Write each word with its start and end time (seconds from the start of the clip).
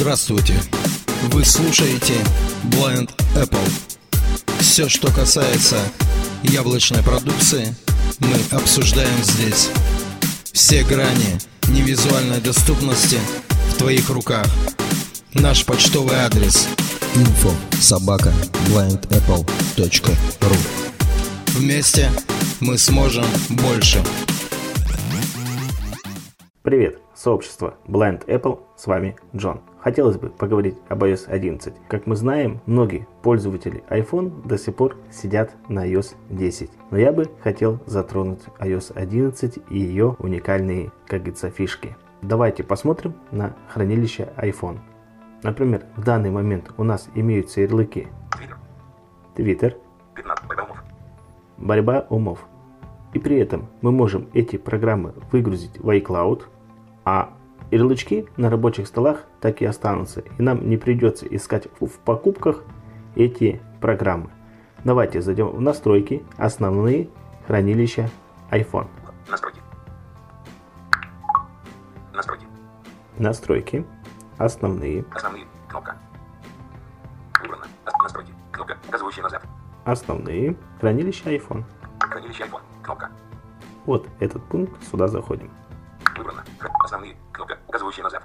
Здравствуйте! 0.00 0.54
Вы 1.30 1.44
слушаете 1.44 2.14
Blind 2.64 3.10
Apple. 3.34 3.70
Все, 4.58 4.88
что 4.88 5.12
касается 5.12 5.76
яблочной 6.42 7.02
продукции, 7.02 7.74
мы 8.18 8.34
обсуждаем 8.50 9.22
здесь. 9.22 9.68
Все 10.52 10.82
грани 10.84 11.38
невизуальной 11.68 12.40
доступности 12.40 13.18
в 13.72 13.78
твоих 13.78 14.08
руках. 14.10 14.46
Наш 15.34 15.64
почтовый 15.64 16.16
адрес 16.16 16.66
info 17.14 17.54
собака 17.80 18.32
blindapple.ru 18.68 20.56
Вместе 21.48 22.10
мы 22.60 22.78
сможем 22.78 23.26
больше. 23.50 24.02
Привет, 26.62 26.98
сообщество 27.14 27.78
Blind 27.86 28.26
Apple, 28.26 28.60
с 28.76 28.86
вами 28.86 29.16
Джон. 29.34 29.62
Хотелось 29.78 30.18
бы 30.18 30.28
поговорить 30.28 30.76
об 30.90 31.02
iOS 31.04 31.26
11. 31.26 31.72
Как 31.88 32.06
мы 32.06 32.16
знаем, 32.16 32.60
многие 32.66 33.08
пользователи 33.22 33.82
iPhone 33.88 34.46
до 34.46 34.58
сих 34.58 34.74
пор 34.74 34.98
сидят 35.10 35.52
на 35.70 35.90
iOS 35.90 36.16
10. 36.28 36.70
Но 36.90 36.98
я 36.98 37.12
бы 37.12 37.30
хотел 37.42 37.78
затронуть 37.86 38.42
iOS 38.58 38.92
11 38.94 39.58
и 39.70 39.78
ее 39.78 40.16
уникальные, 40.18 40.92
как 41.06 41.20
говорится, 41.20 41.48
фишки. 41.48 41.96
Давайте 42.20 42.62
посмотрим 42.62 43.14
на 43.30 43.56
хранилище 43.70 44.28
iPhone. 44.36 44.80
Например, 45.42 45.86
в 45.96 46.04
данный 46.04 46.30
момент 46.30 46.74
у 46.76 46.84
нас 46.84 47.08
имеются 47.14 47.62
ярлыки 47.62 48.08
Twitter, 49.34 49.78
борьба 51.56 52.06
умов. 52.10 52.44
И 53.12 53.18
при 53.18 53.38
этом 53.38 53.68
мы 53.82 53.90
можем 53.92 54.28
эти 54.34 54.56
программы 54.56 55.14
выгрузить 55.32 55.78
в 55.78 55.88
iCloud, 55.88 56.42
а 57.04 57.32
ярлычки 57.70 58.26
на 58.36 58.50
рабочих 58.50 58.86
столах 58.86 59.24
так 59.40 59.62
и 59.62 59.64
останутся. 59.64 60.22
И 60.38 60.42
нам 60.42 60.68
не 60.68 60.76
придется 60.76 61.26
искать 61.26 61.68
в 61.80 61.98
покупках 61.98 62.62
эти 63.16 63.60
программы. 63.80 64.30
Давайте 64.84 65.20
зайдем 65.20 65.48
в 65.48 65.60
настройки, 65.60 66.22
основные 66.36 67.08
хранилища 67.46 68.08
iPhone. 68.50 68.86
Настройки. 69.28 69.60
Настройки. 72.14 72.46
Настройки, 73.18 73.86
основные, 74.38 75.04
Основные. 75.12 75.44
Кнопка. 75.68 75.96
Выбрано. 77.42 77.66
Настройки. 78.02 78.32
Кнопка. 78.52 78.78
Указывающая 78.88 79.22
назад. 79.22 79.42
основные 79.84 80.56
хранилища 80.80 81.30
iPhone. 81.30 81.64
Хранилище 82.00 82.44
iPhone. 82.44 82.62
Кнопка. 82.90 83.10
Вот 83.86 84.08
этот 84.18 84.44
пункт, 84.46 84.82
сюда 84.90 85.06
заходим. 85.06 85.48
Выбрано. 86.16 86.42
Основные. 86.82 87.16
Кнопка. 87.30 87.56
Указывающая 87.68 88.02
назад. 88.02 88.24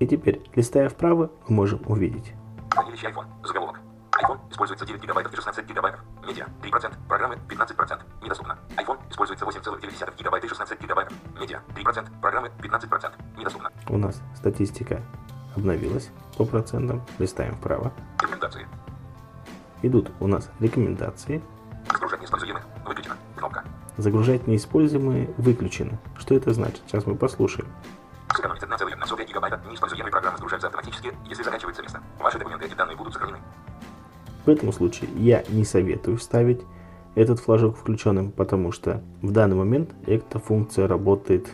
И 0.00 0.06
теперь, 0.06 0.42
листая 0.54 0.90
вправо, 0.90 1.30
мы 1.48 1.56
можем 1.56 1.80
увидеть 1.86 2.34
Хранилище 2.68 3.06
iPhone. 3.06 3.26
Заголовок. 3.42 3.80
iPhone 4.22 4.38
используется 4.50 4.84
9 4.84 5.00
гигабайтов 5.00 5.32
и 5.32 5.36
16 5.36 5.66
гигабайтов. 5.66 6.00
Медиа 6.26 6.46
3%. 6.60 6.94
Программы 7.08 7.38
15%. 7.48 8.00
Недоступно. 8.22 8.58
iPhone 8.76 8.98
используется 9.10 9.46
8,9 9.46 10.18
гигабайта 10.18 10.46
и 10.46 10.50
16 10.50 10.82
гигабайтов. 10.82 11.16
Медиа 11.40 11.60
3%. 11.74 12.20
Программы 12.20 12.50
15%. 12.60 13.12
Недоступно. 13.38 13.70
у 13.88 13.96
нас 13.96 14.20
статистика 14.36 15.00
обновилась 15.56 16.10
по 16.36 16.44
процентам. 16.44 17.02
Листаем 17.18 17.54
вправо. 17.54 17.94
Рекомендации. 18.20 18.66
Идут 19.80 20.10
у 20.20 20.26
нас 20.26 20.50
рекомендации. 20.60 21.42
Загружать 21.90 22.20
неиспользуемых. 22.20 22.62
Загружать 23.96 24.46
неиспользуемые 24.46 25.30
выключено. 25.36 25.98
Что 26.18 26.34
это 26.34 26.52
значит? 26.52 26.82
Сейчас 26.86 27.06
мы 27.06 27.14
послушаем. 27.14 27.68
Сэкономить 28.34 28.62
1,45 28.62 29.28
гигабайта 29.28 29.60
неиспользуемые 29.68 30.10
программы 30.10 30.36
загружаются 30.38 30.66
автоматически, 30.66 31.12
если 31.28 31.42
заканчивается 31.44 31.82
место. 31.82 32.00
Ваши 32.18 32.38
документы 32.38 32.66
и 32.66 32.74
данные 32.74 32.96
будут 32.96 33.12
сохранены. 33.12 33.38
В 34.44 34.48
этом 34.48 34.72
случае 34.72 35.08
я 35.14 35.44
не 35.48 35.64
советую 35.64 36.18
ставить 36.18 36.60
этот 37.14 37.40
флажок 37.40 37.76
включенным, 37.76 38.32
потому 38.32 38.72
что 38.72 39.02
в 39.22 39.30
данный 39.30 39.56
момент 39.56 39.90
эта 40.06 40.38
функция 40.38 40.88
работает, 40.88 41.48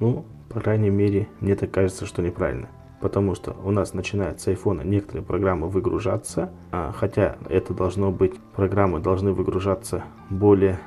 ну, 0.00 0.26
по 0.48 0.60
крайней 0.60 0.90
мере, 0.90 1.28
мне 1.40 1.54
так 1.54 1.70
кажется, 1.70 2.06
что 2.06 2.22
неправильно. 2.22 2.68
Потому 3.00 3.36
что 3.36 3.56
у 3.62 3.70
нас 3.70 3.94
начинает 3.94 4.40
с 4.40 4.48
айфона 4.48 4.82
некоторые 4.82 5.24
программы 5.24 5.68
выгружаться, 5.68 6.50
а, 6.72 6.92
хотя 6.92 7.36
это 7.48 7.72
должно 7.72 8.10
быть, 8.10 8.34
программы 8.56 8.98
должны 8.98 9.32
выгружаться 9.32 10.02
более 10.30 10.80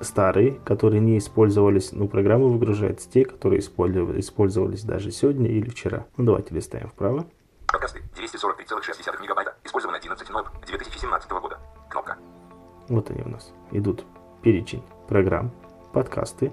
старые, 0.00 0.52
которые 0.64 1.00
не 1.00 1.18
использовались, 1.18 1.92
но 1.92 2.08
программы 2.08 2.50
выгружаются 2.50 3.10
те, 3.10 3.24
которые 3.24 3.60
использовались, 3.60 4.82
даже 4.82 5.10
сегодня 5.10 5.48
или 5.48 5.68
вчера. 5.68 6.06
Ну 6.16 6.24
давайте 6.24 6.54
листаем 6.54 6.88
вправо. 6.88 7.26
Подкасты 7.66 8.02
243,6 8.16 9.22
мегабайта. 9.22 9.54
Использовано 9.64 9.98
11 9.98 10.30
ноль 10.30 10.44
2017 10.66 11.30
года. 11.30 11.58
Кнопка. 11.88 12.16
Вот 12.88 13.10
они 13.10 13.22
у 13.22 13.28
нас 13.28 13.52
идут. 13.72 14.04
Перечень 14.42 14.82
программ, 15.08 15.50
подкасты, 15.92 16.52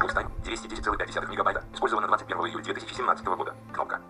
Voice 0.00 0.26
210,5 0.44 1.30
мегабайта. 1.30 1.64
Использовано 1.72 2.06
21 2.06 2.36
июля 2.46 2.64
2017 2.64 3.26
года. 3.26 3.54
Кнопка. 3.72 4.00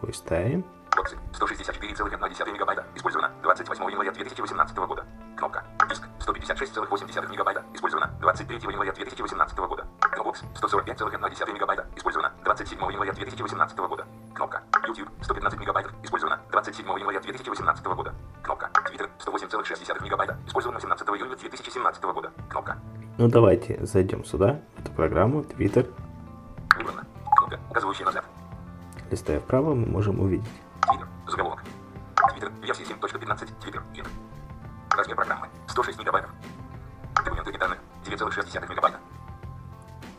Voice 0.00 0.64
Боксы 0.96 1.16
164,1 1.32 2.52
мегабайта. 2.52 2.86
Использовано 2.94 3.32
28 3.42 3.90
января 3.90 4.12
2018 4.12 4.76
года. 4.76 5.04
Кнопка. 5.36 5.64
Диск 6.22 6.50
156,8 6.52 7.30
мегабайта. 7.32 7.64
Использовано 7.74 8.10
23 8.20 8.56
января 8.70 8.92
2018 8.92 9.58
года. 9.58 9.86
Dropbox 10.00 10.44
145,1 10.54 11.52
мегабайта. 11.52 11.86
Использовано 11.96 12.32
27 12.44 12.78
января 12.92 13.12
2018 13.12 13.78
года. 13.78 14.06
Кнопка. 14.34 14.62
YouTube 14.86 15.08
115 15.22 15.60
мегабайтов. 15.60 15.92
Использовано 16.04 16.40
27 16.52 16.86
января 16.98 17.20
2018 17.20 17.84
года. 17.86 18.14
Кнопка. 18.42 18.70
Twitter 18.86 19.08
108,6 19.18 20.04
мегабайта. 20.04 20.38
Использовано 20.46 20.80
17 20.80 21.08
июня 21.08 21.36
2017 21.36 22.02
года. 22.04 22.32
Кнопка. 22.48 22.78
Ну 23.18 23.28
давайте 23.28 23.84
зайдем 23.84 24.24
сюда, 24.24 24.60
в 24.76 24.80
эту 24.80 24.92
программу, 24.92 25.42
Twitter. 25.42 25.92
Выбрано. 26.76 27.04
Кнопка. 27.36 27.58
Указывающая 27.70 28.06
назад. 28.06 28.24
Листая 29.10 29.40
вправо, 29.40 29.74
мы 29.74 29.86
можем 29.86 30.20
увидеть. 30.20 30.48
Твиттер. 30.82 31.08
Заголовок. 31.28 31.62
Твиттер. 32.30 32.52
Версия 32.62 32.84
7.15. 32.84 33.48
Твиттер. 33.60 33.82
Ин. 33.94 34.06
Размер 34.96 35.16
программы. 35.16 35.48
106 35.68 35.98
мегабайтов. 35.98 36.30
Документы 37.14 37.50
и 37.50 37.58
данные. 37.58 37.78
9,6 38.04 38.68
мегабайта. 38.68 38.98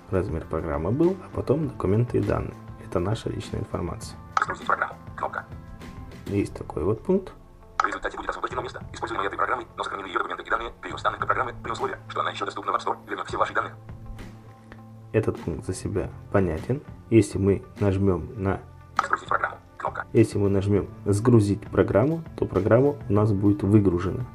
Размер 0.09 0.45
программы 0.45 0.91
был, 0.91 1.16
а 1.23 1.35
потом 1.35 1.69
документы 1.69 2.17
и 2.17 2.22
данные. 2.22 2.56
Это 2.84 3.00
наша 3.00 3.29
личная 3.29 3.59
информация. 3.59 4.17
Загрузить 4.39 4.66
программу. 4.66 4.95
Кнопка. 5.16 5.45
Есть 6.25 6.56
такой 6.56 6.84
вот 6.84 7.03
пункт. 7.03 7.34
В 7.79 7.85
результате 7.85 8.17
будет 8.17 8.29
освобождено 8.29 8.61
место, 8.61 8.84
используемое 8.94 9.28
этой 9.28 9.38
программой, 9.38 9.67
но 9.75 9.84
сохранены 9.84 10.07
ее 10.07 10.17
документы 10.17 10.44
и 10.44 10.50
данные, 10.50 10.73
перенос 10.81 11.01
данных 11.03 11.19
до 11.19 11.25
программы 11.25 11.53
при 11.61 11.72
условии, 11.72 11.95
что 12.07 12.22
она 12.22 12.31
еще 12.31 12.45
доступна 12.45 12.72
в 12.72 12.75
App 12.75 12.85
Store, 12.85 12.97
вернет 13.07 13.28
все 13.28 13.38
ваши 13.38 13.53
данные. 13.53 13.75
Этот 15.11 15.40
пункт 15.40 15.67
за 15.67 15.73
себя 15.73 16.09
понятен. 16.31 16.81
Если 17.11 17.38
мы 17.38 17.63
нажмем 17.79 18.31
на 18.35 18.59
Загрузить 19.01 19.28
программу. 19.28 19.57
Кнопка. 19.78 20.07
если 20.13 20.38
мы 20.38 20.50
нажмем 20.50 20.88
«Сгрузить 21.05 21.61
программу», 21.67 22.23
то 22.38 22.45
программа 22.45 22.95
у 23.09 23.13
нас 23.13 23.31
будет 23.31 23.63
выгружена. 23.63 24.25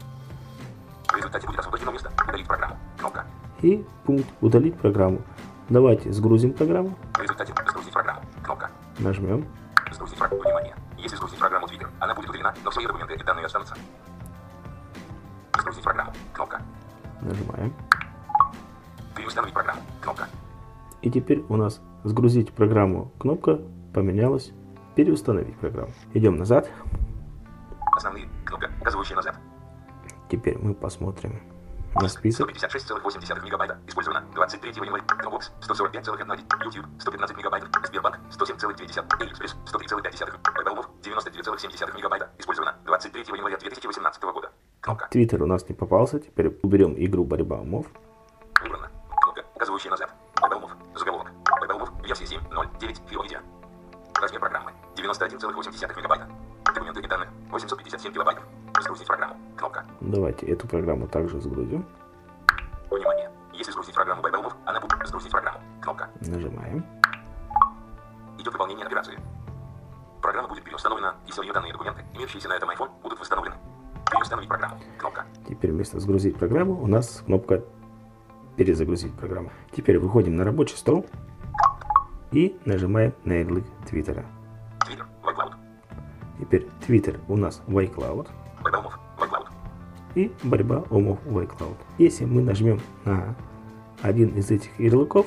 И 3.62 3.84
пункт 4.04 4.26
«Удалить 4.40 4.76
программу». 4.78 5.20
Давайте 5.68 6.12
сгрузим 6.12 6.52
программу, 6.54 6.96
В 7.14 7.20
результате 7.20 7.52
загрузить 7.66 7.92
программу. 7.92 8.20
Кнопка. 8.42 8.70
нажмем. 9.00 9.46
Сгрузить 9.92 10.16
программу. 10.18 10.42
Внимание. 10.42 10.74
Если 10.96 11.16
сгрузить 11.16 11.38
программу 11.38 11.66
Twitter, 11.66 11.88
она 11.98 12.14
будет 12.14 12.30
удалена, 12.30 12.54
но 12.64 12.70
все 12.70 12.86
документы 12.86 13.14
и 13.14 13.22
данные 13.22 13.46
останутся. 13.46 13.74
Сгрузить 15.58 15.82
программу. 15.82 16.12
Кнопка. 16.32 16.62
Нажимаем. 17.20 17.74
Переустановить 19.16 19.52
программу. 19.52 19.80
Кнопка. 20.00 20.28
И 21.02 21.10
теперь 21.10 21.44
у 21.48 21.56
нас 21.56 21.80
сгрузить 22.04 22.52
программу 22.52 23.12
кнопка 23.18 23.60
поменялась. 23.92 24.52
Переустановить 24.94 25.56
программу. 25.58 25.92
Идем 26.14 26.36
назад. 26.36 26.70
Основные. 27.96 28.28
Кнопка. 28.44 28.70
Указывающая 28.80 29.16
назад. 29.16 29.36
Теперь 30.30 30.56
мы 30.58 30.74
посмотрим 30.74 31.40
на 31.94 32.08
список. 32.08 32.50
156,8 32.50 33.44
мегабайта. 33.44 33.78
Использовано 33.86 34.24
23 34.34 34.70
января. 34.70 35.04
Dropbox 35.04 35.50
145,1. 35.60 36.64
YouTube 36.64 36.86
115 37.00 37.36
мегабайтов. 37.36 37.68
Сбербанк 37.86 38.18
107,2. 38.30 39.08
AliExpress 39.08 39.56
103,5. 39.66 40.54
Пойдалмов 40.54 40.88
99,7 41.02 41.96
мегабайта. 41.96 42.30
Использовано 42.38 42.76
23 42.84 43.36
января 43.36 43.56
2018 43.56 44.22
года. 44.22 44.50
Кнопка. 44.80 45.08
Твиттер 45.10 45.42
у 45.42 45.46
нас 45.46 45.68
не 45.68 45.74
попался. 45.74 46.18
Теперь 46.20 46.58
уберем 46.62 46.94
игру 46.96 47.24
борьба 47.24 47.56
умов. 47.56 47.86
Выбрано. 48.62 48.90
Кнопка. 49.22 49.44
Указывающая 49.54 49.90
назад. 49.90 50.14
Пойдалмов. 50.34 50.70
Заголовок. 50.94 51.30
Пойдалмов. 51.44 51.90
Версия 52.04 52.24
7.0.9. 52.24 53.08
Филомедиа. 53.08 53.40
Размер 54.20 54.40
программы 54.40 54.72
91,8 54.96 55.96
мегабайта. 55.96 56.28
Документы 56.64 57.00
и 57.00 57.06
данные 57.06 57.30
857 57.50 58.12
килобайтов. 58.12 58.44
Загрузить 58.80 59.06
программу. 59.06 59.36
Кнопка. 59.56 59.84
Давайте 60.00 60.46
эту 60.46 60.68
программу 60.68 61.08
также 61.08 61.40
сгрузим. 61.40 61.84
Внимание! 62.90 63.30
Если 63.52 63.72
сгрузить 63.72 63.94
программу 63.94 64.22
Байбелмов, 64.22 64.54
она 64.64 64.80
будет 64.80 64.88
Нажимаем. 66.20 66.84
Идет 68.38 68.52
выполнение 68.52 68.84
операции. 68.86 69.18
Программа 70.20 70.48
будет 70.48 70.64
переустановлена, 70.64 71.14
если 71.26 71.42
ее 71.42 71.52
данные 71.52 71.72
документы, 71.72 72.04
имеющиеся 72.14 72.48
на 72.48 72.54
этом 72.54 72.70
iPhone, 72.70 72.90
будут 73.02 73.18
восстановлены. 73.18 73.56
Переустановить 74.10 74.48
программу. 74.48 74.76
Кнопка. 74.98 75.24
Теперь 75.48 75.72
вместо 75.72 76.00
«Сгрузить 76.00 76.36
программу» 76.36 76.82
у 76.82 76.86
нас 76.86 77.22
кнопка 77.24 77.62
«Перезагрузить 78.56 79.14
программу». 79.14 79.50
Теперь 79.74 79.98
выходим 79.98 80.36
на 80.36 80.44
рабочий 80.44 80.76
стол 80.76 81.06
и 82.32 82.58
нажимаем 82.64 83.14
на 83.24 83.34
ярлык 83.34 83.64
Твиттера. 83.88 84.26
Твиттер. 84.84 85.06
iCloud. 85.22 85.54
Теперь 86.40 86.68
Твиттер 86.84 87.20
у 87.28 87.36
нас 87.36 87.62
в 87.66 87.78
iCloud. 87.78 88.28
И 90.18 90.32
борьба 90.42 90.84
умов 90.90 91.18
в 91.24 91.38
iCloud. 91.38 91.76
Если 91.98 92.24
мы 92.24 92.42
нажмем 92.42 92.80
на 93.04 93.36
один 94.02 94.30
из 94.30 94.50
этих 94.50 94.78
ярлыков, 94.80 95.26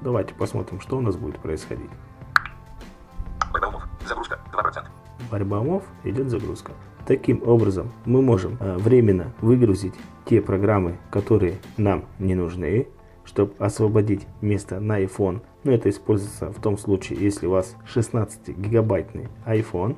давайте 0.00 0.32
посмотрим, 0.34 0.80
что 0.80 0.98
у 0.98 1.00
нас 1.00 1.16
будет 1.16 1.38
происходить. 1.38 1.90
Борьба 3.52 3.68
умов. 3.68 3.82
Загрузка. 4.06 4.38
2%. 4.52 4.84
борьба 5.30 5.60
умов 5.60 5.82
идет 6.04 6.30
загрузка. 6.30 6.72
Таким 7.04 7.42
образом, 7.44 7.90
мы 8.04 8.22
можем 8.22 8.56
э, 8.60 8.76
временно 8.76 9.32
выгрузить 9.40 9.94
те 10.24 10.40
программы, 10.40 10.98
которые 11.10 11.58
нам 11.76 12.04
не 12.20 12.36
нужны, 12.36 12.86
чтобы 13.24 13.54
освободить 13.58 14.28
место 14.40 14.78
на 14.78 15.02
iPhone. 15.02 15.40
Но 15.64 15.72
это 15.72 15.90
используется 15.90 16.52
в 16.52 16.60
том 16.60 16.78
случае, 16.78 17.18
если 17.18 17.46
у 17.46 17.50
вас 17.50 17.74
16-гигабайтный 17.92 19.28
iPhone. 19.46 19.96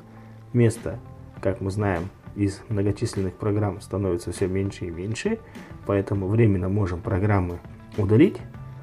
Место, 0.54 0.98
как 1.42 1.60
мы 1.60 1.70
знаем, 1.70 2.08
из 2.36 2.60
многочисленных 2.68 3.34
программ 3.34 3.80
становится 3.80 4.32
все 4.32 4.46
меньше 4.46 4.86
и 4.86 4.90
меньше, 4.90 5.38
поэтому 5.86 6.28
временно 6.28 6.68
можем 6.68 7.00
программы 7.00 7.58
удалить, 7.96 8.36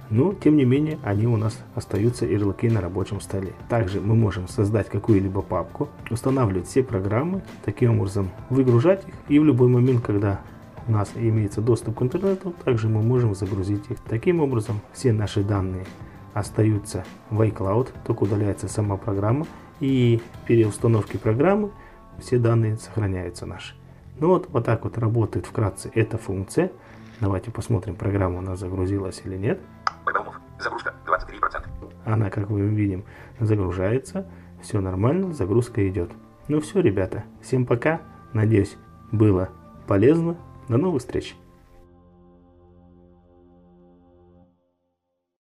но, 0.09 0.33
тем 0.33 0.57
не 0.57 0.65
менее, 0.65 1.00
они 1.03 1.25
у 1.25 1.38
нас 1.38 1.57
остаются 1.74 2.25
ярлыки 2.25 2.69
на 2.69 2.81
рабочем 2.81 3.21
столе. 3.21 3.53
Также 3.69 4.01
мы 4.01 4.13
можем 4.13 4.48
создать 4.50 4.89
какую-либо 4.89 5.42
папку, 5.42 5.88
устанавливать 6.09 6.68
все 6.68 6.83
программы, 6.83 7.44
таким 7.63 7.98
образом 7.98 8.30
выгружать 8.50 9.07
их, 9.07 9.13
и 9.30 9.39
в 9.39 9.45
любой 9.45 9.69
момент, 9.69 10.01
когда 10.01 10.42
у 10.88 10.92
нас 10.92 11.12
имеется 11.15 11.62
доступ 11.62 12.00
к 12.00 12.01
интернету, 12.01 12.53
также 12.65 12.89
мы 12.89 13.01
можем 13.01 13.36
загрузить 13.36 13.89
их. 13.89 14.00
Таким 14.01 14.42
образом, 14.42 14.81
все 14.92 15.13
наши 15.13 15.44
данные 15.44 15.86
остаются 16.33 17.06
в 17.30 17.42
iCloud, 17.42 17.89
только 18.06 18.24
удаляется 18.24 18.68
сама 18.68 18.98
программа, 18.98 19.48
и 19.80 20.21
переустановки 20.45 21.18
программы 21.18 21.71
все 22.19 22.37
данные 22.37 22.77
сохраняются 22.77 23.45
наши. 23.45 23.75
Ну 24.19 24.27
вот, 24.27 24.49
вот 24.49 24.65
так 24.65 24.83
вот 24.83 24.97
работает 24.97 25.45
вкратце 25.45 25.91
эта 25.93 26.17
функция. 26.17 26.71
Давайте 27.19 27.51
посмотрим, 27.51 27.95
программа 27.95 28.39
у 28.39 28.41
нас 28.41 28.59
загрузилась 28.59 29.21
или 29.25 29.37
нет. 29.37 29.59
Умов. 30.05 30.39
Загрузка. 30.59 30.93
23%. 31.05 31.65
Она, 32.05 32.29
как 32.29 32.49
мы 32.49 32.61
видим, 32.61 33.03
загружается. 33.39 34.27
Все 34.61 34.79
нормально, 34.79 35.33
загрузка 35.33 35.87
идет. 35.87 36.11
Ну 36.47 36.59
все, 36.61 36.81
ребята, 36.81 37.23
всем 37.41 37.65
пока. 37.65 38.01
Надеюсь, 38.33 38.77
было 39.11 39.49
полезно. 39.87 40.37
До 40.67 40.77
новых 40.77 41.01
встреч. 41.01 41.35